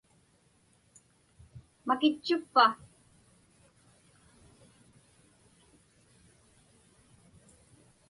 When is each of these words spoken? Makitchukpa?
Makitchukpa? 1.87 2.65